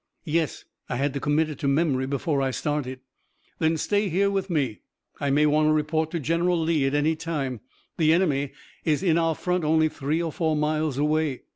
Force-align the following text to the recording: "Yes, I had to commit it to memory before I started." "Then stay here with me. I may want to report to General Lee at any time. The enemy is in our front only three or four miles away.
"Yes, 0.25 0.65
I 0.89 0.95
had 0.95 1.13
to 1.13 1.19
commit 1.19 1.47
it 1.51 1.59
to 1.59 1.67
memory 1.67 2.07
before 2.07 2.41
I 2.41 2.49
started." 2.49 3.01
"Then 3.59 3.77
stay 3.77 4.09
here 4.09 4.31
with 4.31 4.49
me. 4.49 4.79
I 5.19 5.29
may 5.29 5.45
want 5.45 5.67
to 5.67 5.73
report 5.73 6.09
to 6.09 6.19
General 6.19 6.57
Lee 6.59 6.87
at 6.87 6.95
any 6.95 7.15
time. 7.15 7.61
The 7.97 8.11
enemy 8.11 8.51
is 8.83 9.03
in 9.03 9.19
our 9.19 9.35
front 9.35 9.63
only 9.63 9.89
three 9.89 10.19
or 10.19 10.31
four 10.31 10.55
miles 10.55 10.97
away. 10.97 11.43